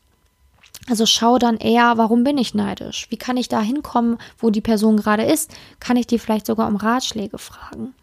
Also 0.89 1.05
schau 1.05 1.37
dann 1.37 1.57
eher, 1.57 1.97
warum 1.97 2.23
bin 2.23 2.37
ich 2.37 2.53
neidisch? 2.53 3.07
Wie 3.09 3.17
kann 3.17 3.37
ich 3.37 3.47
da 3.47 3.61
hinkommen, 3.61 4.17
wo 4.37 4.49
die 4.49 4.61
Person 4.61 4.97
gerade 4.97 5.23
ist? 5.23 5.51
Kann 5.79 5.97
ich 5.97 6.07
die 6.07 6.19
vielleicht 6.19 6.45
sogar 6.45 6.67
um 6.67 6.75
Ratschläge 6.75 7.37
fragen? 7.37 7.93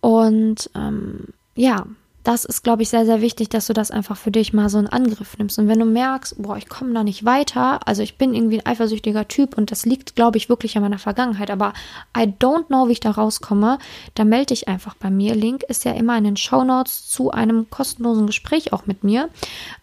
Und 0.00 0.70
ähm, 0.74 1.28
ja, 1.54 1.86
das 2.26 2.44
ist, 2.44 2.64
glaube 2.64 2.82
ich, 2.82 2.88
sehr, 2.88 3.06
sehr 3.06 3.20
wichtig, 3.20 3.50
dass 3.50 3.68
du 3.68 3.72
das 3.72 3.92
einfach 3.92 4.16
für 4.16 4.32
dich 4.32 4.52
mal 4.52 4.68
so 4.68 4.80
in 4.80 4.88
Angriff 4.88 5.38
nimmst. 5.38 5.60
Und 5.60 5.68
wenn 5.68 5.78
du 5.78 5.84
merkst, 5.84 6.42
boah, 6.42 6.56
ich 6.56 6.68
komme 6.68 6.92
da 6.92 7.04
nicht 7.04 7.24
weiter, 7.24 7.86
also 7.86 8.02
ich 8.02 8.18
bin 8.18 8.34
irgendwie 8.34 8.58
ein 8.58 8.66
eifersüchtiger 8.66 9.28
Typ 9.28 9.56
und 9.56 9.70
das 9.70 9.86
liegt, 9.86 10.16
glaube 10.16 10.36
ich, 10.36 10.48
wirklich 10.48 10.76
an 10.76 10.82
meiner 10.82 10.98
Vergangenheit, 10.98 11.52
aber 11.52 11.72
I 12.18 12.22
don't 12.22 12.66
know, 12.66 12.88
wie 12.88 12.92
ich 12.92 13.00
da 13.00 13.12
rauskomme, 13.12 13.78
dann 14.14 14.28
melde 14.28 14.46
dich 14.46 14.66
einfach 14.66 14.94
bei 14.96 15.08
mir. 15.08 15.36
Link 15.36 15.62
ist 15.68 15.84
ja 15.84 15.92
immer 15.92 16.18
in 16.18 16.24
den 16.24 16.36
Show 16.36 16.64
Notes 16.64 17.08
zu 17.08 17.30
einem 17.30 17.70
kostenlosen 17.70 18.26
Gespräch 18.26 18.72
auch 18.72 18.86
mit 18.86 19.04
mir. 19.04 19.28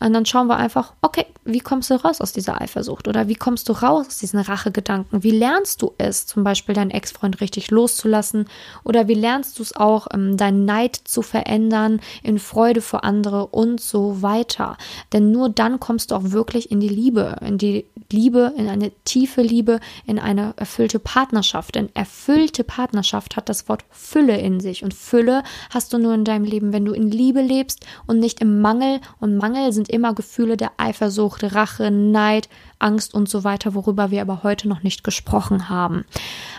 Und 0.02 0.12
dann 0.12 0.26
schauen 0.26 0.48
wir 0.48 0.58
einfach, 0.58 0.92
okay, 1.02 1.26
wie 1.46 1.62
kommst 1.62 1.92
du 1.92 1.96
raus 1.96 2.20
aus 2.20 2.34
dieser 2.34 2.60
Eifersucht 2.60 3.08
oder 3.08 3.30
wie 3.30 3.36
kommst 3.36 3.70
du 3.70 3.74
raus 3.74 4.08
aus 4.08 4.18
diesen 4.18 4.40
Rachegedanken? 4.40 5.24
Wie 5.24 5.32
lernst 5.32 5.82
du 5.82 5.94
es, 5.98 6.26
zum 6.26 6.44
Beispiel 6.44 6.76
deinen 6.76 6.92
Ex-Freund 6.92 7.40
richtig 7.40 7.72
loszulassen 7.72 8.50
oder 8.84 9.08
wie 9.08 9.14
lernst 9.14 9.60
du 9.60 9.64
es 9.64 9.76
auch, 9.76 10.08
ähm, 10.14 10.36
deinen 10.36 10.66
Neid 10.66 10.96
zu 10.96 11.22
verändern, 11.22 12.02
in 12.22 12.33
Freude 12.40 12.82
für 12.82 13.04
andere 13.04 13.48
und 13.48 13.80
so 13.80 14.22
weiter. 14.22 14.78
Denn 15.12 15.32
nur 15.32 15.50
dann 15.50 15.80
kommst 15.80 16.12
du 16.12 16.16
auch 16.16 16.32
wirklich 16.32 16.72
in 16.72 16.80
die 16.80 16.90
Liebe, 16.90 17.38
in 17.42 17.58
die 17.58 17.86
Liebe, 18.12 18.54
in 18.58 18.68
eine 18.68 18.92
tiefe 19.06 19.42
Liebe, 19.42 19.80
in 20.06 20.20
eine 20.20 20.54
erfüllte 20.58 21.00
Partnerschaft. 21.00 21.75
Denn 21.75 21.90
erfüllte 21.94 22.63
Partnerschaft 22.63 23.36
hat 23.36 23.50
das 23.50 23.68
Wort 23.70 23.86
Fülle 23.90 24.38
in 24.38 24.60
sich. 24.60 24.84
Und 24.84 24.94
Fülle 24.94 25.44
hast 25.70 25.94
du 25.94 25.98
nur 25.98 26.13
in 26.13 26.24
deinem 26.24 26.46
Leben, 26.46 26.74
wenn 26.74 26.86
du 26.86 26.94
in 26.94 27.10
Liebe 27.10 27.42
lebst 27.42 27.86
und 28.08 28.20
nicht 28.20 28.42
im 28.42 28.62
Mangel. 28.62 29.00
Und 29.20 29.38
Mangel 29.38 29.74
sind 29.74 29.90
immer 29.90 30.13
Gefühle 30.13 30.58
der 30.58 30.72
Eifersucht, 30.78 31.56
Rache, 31.56 31.92
Neid, 31.92 32.50
Angst 32.84 33.13
und 33.13 33.30
so 33.30 33.44
weiter, 33.44 33.74
worüber 33.74 34.12
wir 34.12 34.22
aber 34.22 34.44
heute 34.44 34.68
noch 34.68 34.84
nicht 34.84 35.04
gesprochen 35.04 35.70
haben. 35.70 36.06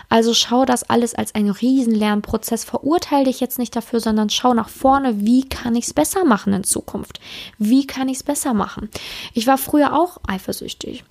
Also 0.09 0.33
schau 0.33 0.65
das 0.65 0.83
alles 0.83 1.15
als 1.15 1.35
einen 1.35 1.51
Riesenlernprozess. 1.51 2.63
Verurteile 2.63 3.25
dich 3.25 3.39
jetzt 3.39 3.59
nicht 3.59 3.75
dafür, 3.75 3.99
sondern 3.99 4.29
schau 4.29 4.53
nach 4.53 4.69
vorne, 4.69 5.21
wie 5.21 5.47
kann 5.47 5.75
ich 5.75 5.85
es 5.85 5.93
besser 5.93 6.25
machen 6.25 6.53
in 6.53 6.63
Zukunft? 6.63 7.19
Wie 7.57 7.87
kann 7.87 8.09
ich 8.09 8.17
es 8.17 8.23
besser 8.23 8.53
machen? 8.53 8.89
Ich 9.33 9.47
war 9.47 9.57
früher 9.57 9.97
auch 9.97 10.17
eifersüchtig 10.27 11.03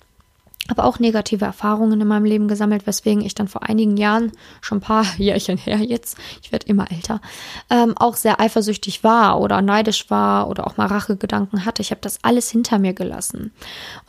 habe 0.69 0.83
auch 0.83 0.97
negative 0.99 1.45
Erfahrungen 1.45 2.01
in 2.01 2.07
meinem 2.07 2.25
Leben 2.25 2.47
gesammelt, 2.47 2.87
weswegen 2.87 3.23
ich 3.23 3.35
dann 3.35 3.47
vor 3.47 3.63
einigen 3.63 3.97
Jahren, 3.97 4.31
schon 4.61 4.79
ein 4.79 4.81
paar 4.81 5.05
Jährchen 5.17 5.57
her 5.57 5.77
jetzt, 5.77 6.17
ich 6.41 6.51
werde 6.51 6.67
immer 6.67 6.91
älter, 6.91 7.21
ähm, 7.69 7.93
auch 7.97 8.15
sehr 8.15 8.39
eifersüchtig 8.39 9.03
war 9.03 9.39
oder 9.39 9.61
neidisch 9.61 10.09
war 10.09 10.49
oder 10.49 10.65
auch 10.65 10.77
mal 10.77 10.87
Rachegedanken 10.87 11.65
hatte. 11.65 11.81
Ich 11.81 11.91
habe 11.91 12.01
das 12.01 12.19
alles 12.23 12.49
hinter 12.49 12.79
mir 12.79 12.93
gelassen 12.93 13.51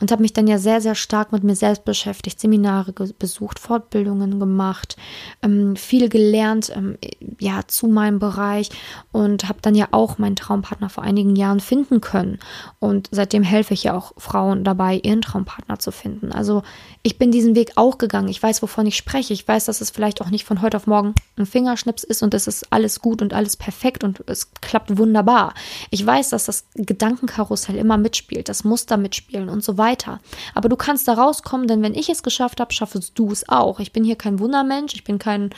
und 0.01 0.11
habe 0.11 0.23
mich 0.23 0.33
dann 0.33 0.47
ja 0.47 0.57
sehr, 0.57 0.81
sehr 0.81 0.95
stark 0.95 1.31
mit 1.31 1.43
mir 1.43 1.55
selbst 1.55 1.85
beschäftigt, 1.85 2.39
Seminare 2.39 2.91
besucht, 2.91 3.59
Fortbildungen 3.59 4.39
gemacht, 4.39 4.97
ähm, 5.43 5.75
viel 5.75 6.09
gelernt, 6.09 6.71
ähm, 6.75 6.97
ja, 7.39 7.61
zu 7.67 7.87
meinem 7.87 8.17
Bereich 8.17 8.69
und 9.11 9.47
habe 9.47 9.59
dann 9.61 9.75
ja 9.75 9.89
auch 9.91 10.17
meinen 10.17 10.35
Traumpartner 10.35 10.89
vor 10.89 11.03
einigen 11.03 11.35
Jahren 11.35 11.59
finden 11.59 12.01
können. 12.01 12.39
Und 12.79 13.09
seitdem 13.11 13.43
helfe 13.43 13.75
ich 13.75 13.83
ja 13.83 13.93
auch 13.93 14.13
Frauen 14.17 14.63
dabei, 14.63 14.99
ihren 15.03 15.21
Traumpartner 15.21 15.77
zu 15.77 15.91
finden. 15.91 16.31
Also 16.31 16.46
also 16.47 16.63
ich 17.03 17.17
bin 17.17 17.31
diesen 17.31 17.55
Weg 17.55 17.73
auch 17.75 17.97
gegangen. 17.97 18.29
Ich 18.29 18.41
weiß, 18.41 18.61
wovon 18.61 18.85
ich 18.85 18.95
spreche. 18.95 19.33
Ich 19.33 19.45
weiß, 19.45 19.65
dass 19.65 19.81
es 19.81 19.89
vielleicht 19.89 20.21
auch 20.21 20.29
nicht 20.29 20.45
von 20.45 20.61
heute 20.61 20.77
auf 20.77 20.87
morgen 20.87 21.13
ein 21.37 21.45
Fingerschnips 21.45 22.03
ist 22.03 22.23
und 22.23 22.33
es 22.33 22.47
ist 22.47 22.71
alles 22.71 23.01
gut 23.01 23.21
und 23.21 23.33
alles 23.33 23.57
perfekt 23.57 24.03
und 24.03 24.23
es 24.27 24.51
klappt 24.61 24.97
wunderbar. 24.97 25.53
Ich 25.89 26.05
weiß, 26.05 26.29
dass 26.29 26.45
das 26.45 26.65
Gedankenkarussell 26.75 27.75
immer 27.75 27.97
mitspielt, 27.97 28.47
das 28.47 28.63
Muster 28.63 28.97
mitspielen 28.97 29.49
und 29.49 29.63
so 29.63 29.77
weiter. 29.77 30.19
Aber 30.53 30.69
du 30.69 30.77
kannst 30.77 31.07
da 31.07 31.13
rauskommen, 31.13 31.67
denn 31.67 31.81
wenn 31.81 31.95
ich 31.95 32.09
es 32.09 32.23
geschafft 32.23 32.59
habe, 32.59 32.73
schaffst 32.73 33.11
du 33.15 33.31
es 33.31 33.47
auch. 33.49 33.79
Ich 33.79 33.91
bin 33.91 34.03
hier 34.03 34.15
kein 34.15 34.39
Wundermensch, 34.39 34.93
ich 34.93 35.03
bin 35.03 35.19
kein 35.19 35.51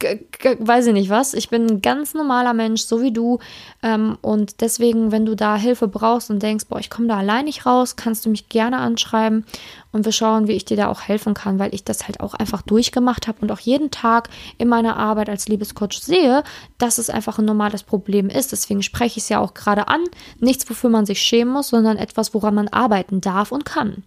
weiß 0.00 0.86
ich 0.86 0.92
nicht 0.92 1.10
was. 1.10 1.34
Ich 1.34 1.48
bin 1.48 1.66
ein 1.66 1.82
ganz 1.82 2.14
normaler 2.14 2.52
Mensch, 2.52 2.82
so 2.82 3.00
wie 3.00 3.12
du. 3.12 3.38
Ähm, 3.82 4.18
und 4.20 4.60
deswegen, 4.60 5.12
wenn 5.12 5.24
du 5.24 5.34
da 5.34 5.56
Hilfe 5.56 5.88
brauchst 5.88 6.30
und 6.30 6.42
denkst, 6.42 6.66
boah, 6.68 6.78
ich 6.78 6.90
komme 6.90 7.08
da 7.08 7.18
allein 7.18 7.44
nicht 7.44 7.64
raus, 7.64 7.96
kannst 7.96 8.26
du 8.26 8.30
mich 8.30 8.48
gerne 8.48 8.78
anschreiben 8.78 9.44
und 9.92 10.04
wir 10.04 10.12
schauen, 10.12 10.48
wie 10.48 10.52
ich 10.52 10.64
dir 10.64 10.76
da 10.76 10.88
auch 10.88 11.02
helfen 11.02 11.34
kann, 11.34 11.58
weil 11.58 11.74
ich 11.74 11.84
das 11.84 12.06
halt 12.06 12.20
auch 12.20 12.34
einfach 12.34 12.62
durchgemacht 12.62 13.28
habe 13.28 13.38
und 13.40 13.52
auch 13.52 13.60
jeden 13.60 13.90
Tag 13.90 14.28
in 14.58 14.68
meiner 14.68 14.96
Arbeit 14.96 15.28
als 15.28 15.48
Liebescoach 15.48 16.00
sehe, 16.00 16.42
dass 16.78 16.98
es 16.98 17.10
einfach 17.10 17.38
ein 17.38 17.44
normales 17.44 17.82
Problem 17.84 18.28
ist. 18.28 18.52
Deswegen 18.52 18.82
spreche 18.82 19.18
ich 19.18 19.24
es 19.24 19.28
ja 19.28 19.38
auch 19.38 19.54
gerade 19.54 19.88
an. 19.88 20.04
Nichts, 20.40 20.68
wofür 20.68 20.90
man 20.90 21.06
sich 21.06 21.22
schämen 21.22 21.52
muss, 21.52 21.68
sondern 21.68 21.96
etwas, 21.96 22.34
woran 22.34 22.54
man 22.54 22.68
arbeiten 22.68 23.20
darf 23.20 23.52
und 23.52 23.64
kann. 23.64 24.02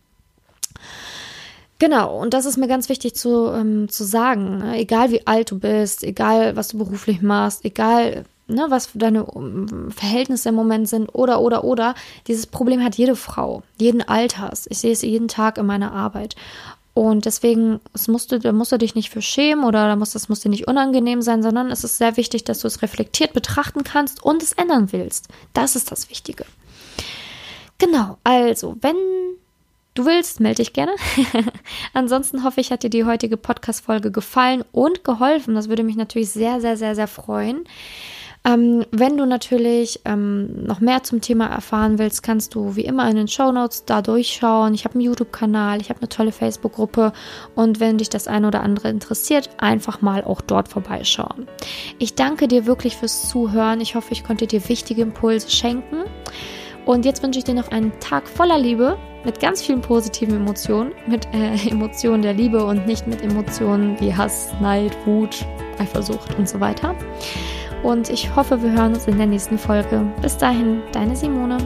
Genau, 1.79 2.19
und 2.19 2.34
das 2.34 2.46
ist 2.46 2.57
mir 2.57 2.67
ganz 2.67 2.89
wichtig 2.89 3.15
zu, 3.15 3.51
ähm, 3.53 3.88
zu 3.89 4.03
sagen. 4.03 4.57
Ne? 4.57 4.79
Egal 4.79 5.12
wie 5.12 5.27
alt 5.27 5.51
du 5.51 5.60
bist, 5.60 6.03
egal 6.03 6.55
was 6.55 6.69
du 6.69 6.79
beruflich 6.79 7.22
machst, 7.22 7.63
egal 7.65 8.25
ne, 8.48 8.65
was 8.69 8.89
deine 8.93 9.27
ähm, 9.36 9.91
Verhältnisse 9.91 10.50
im 10.50 10.55
Moment 10.55 10.89
sind 10.89 11.10
oder, 11.13 11.39
oder, 11.41 11.63
oder, 11.63 11.93
dieses 12.27 12.48
Problem 12.48 12.84
hat 12.84 12.96
jede 12.96 13.15
Frau, 13.15 13.62
jeden 13.79 14.01
Alters. 14.01 14.65
Ich 14.69 14.79
sehe 14.79 14.91
es 14.91 15.01
jeden 15.03 15.27
Tag 15.27 15.57
in 15.57 15.65
meiner 15.65 15.91
Arbeit. 15.91 16.36
Und 16.96 17.25
deswegen, 17.25 17.79
es 17.93 18.07
musst 18.07 18.31
du, 18.31 18.39
da 18.39 18.51
musst 18.51 18.72
du 18.72 18.77
dich 18.79 18.96
nicht 18.96 19.12
für 19.12 19.22
schämen 19.22 19.65
oder 19.65 19.88
da 19.88 19.96
muss, 19.96 20.13
das 20.13 20.29
muss 20.29 20.39
dir 20.39 20.50
nicht 20.50 20.67
unangenehm 20.67 21.22
sein, 21.22 21.43
sondern 21.43 21.69
es 21.69 21.84
ist 21.84 22.00
sehr 22.00 22.17
wichtig, 22.17 22.43
dass 22.43 22.60
du 22.60 22.67
es 22.67 22.81
reflektiert 22.81 23.34
betrachten 23.34 23.84
kannst 23.84 24.24
und 24.24 24.41
es 24.41 24.53
ändern 24.53 24.91
willst. 24.91 25.27
Das 25.53 25.75
ist 25.75 25.91
das 25.91 26.10
Wichtige. 26.10 26.46
Genau, 27.77 28.17
also, 28.24 28.77
wenn 28.81 28.96
du 29.98 30.06
willst, 30.06 30.39
melde 30.39 30.63
dich 30.63 30.74
gerne. 30.74 30.92
Ansonsten 31.94 32.44
hoffe 32.44 32.62
ich, 32.62 32.72
hat 32.72 32.84
dir 32.84 32.89
die 32.89 33.06
heutige 33.06 33.38
Podcast-Folge 33.38 34.12
gefallen 34.12 34.63
und 34.72 35.04
geholfen. 35.04 35.56
Das 35.56 35.70
würde 35.70 35.84
mich 35.84 35.96
natürlich 35.96 36.30
sehr, 36.30 36.62
sehr, 36.62 36.77
sehr, 36.77 36.96
sehr 36.96 37.08
freuen. 37.08 37.63
Ähm, 38.46 38.86
wenn 38.92 39.18
du 39.18 39.25
natürlich 39.25 40.00
ähm, 40.06 40.63
noch 40.63 40.80
mehr 40.80 41.04
zum 41.04 41.20
Thema 41.20 41.48
erfahren 41.48 41.98
willst, 42.00 42.24
kannst 42.24 42.56
du 42.56 42.75
wie 42.75 42.86
immer 42.86 43.10
in 43.10 43.18
den 43.18 43.27
Show 43.27 43.51
Notes 43.51 43.84
da 43.86 44.01
durchschauen. 44.01 44.74
Ich 44.74 44.86
habe 44.86 44.94
einen 44.96 45.04
YouTube-Kanal, 45.04 45.82
ich 45.82 45.89
habe 45.89 46.00
eine 46.00 46.10
tolle 46.10 46.32
Facebook-Gruppe 46.32 47.12
und 47.56 47.80
wenn 47.80 47.98
dich 47.98 48.10
das 48.10 48.27
eine 48.27 48.48
oder 48.48 48.62
andere 48.62 48.89
interessiert, 48.89 49.50
einfach 49.58 50.01
mal 50.01 50.24
auch 50.24 50.39
dort 50.39 50.70
vorbeischauen. 50.70 51.48
Ich 52.00 52.16
danke 52.16 52.48
dir 52.48 52.66
wirklich 52.66 52.96
fürs 52.96 53.27
Zuhören. 53.27 53.82
Ich 53.82 53.96
hoffe, 53.96 54.13
ich 54.13 54.24
konnte 54.24 54.48
dir 54.48 54.70
wichtige 54.70 55.01
Impulse 55.01 55.50
schenken. 55.50 56.04
Und 56.88 57.03
jetzt 57.03 57.22
wünsche 57.22 57.38
ich 57.38 57.44
dir 57.44 57.53
noch 57.53 57.70
einen 57.70 57.91
Tag 58.00 58.29
voller 58.29 58.58
Liebe, 58.58 58.98
mit 59.25 59.41
ganz 59.41 59.62
vielen 59.62 59.82
positiven 59.82 60.38
Emotionen, 60.38 60.94
mit 61.06 61.27
äh, 61.34 61.70
Emotionen 61.70 62.24
der 62.24 62.34
Liebe 62.34 62.63
und 62.63 62.88
nicht 62.88 63.06
mit 63.08 63.22
Emotionen 63.22 64.00
wie 64.00 64.15
Hass, 64.15 64.53
Neid, 64.62 64.96
Wut, 65.06 65.46
Eifersucht 65.79 66.34
und 66.39 66.48
so 66.48 66.62
weiter. 66.62 66.96
Und 67.84 68.10
ich 68.10 68.34
hoffe, 68.34 68.63
wir 68.63 68.72
hören 68.72 68.94
uns 68.94 69.06
in 69.06 69.17
der 69.17 69.27
nächsten 69.27 69.58
Folge. 69.58 70.01
Bis 70.22 70.38
dahin, 70.38 70.82
deine 70.94 71.15
Simone. 71.15 71.58